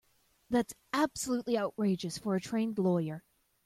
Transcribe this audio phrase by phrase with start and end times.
[0.49, 3.23] That's absolutely outrageous for a trained lawyer.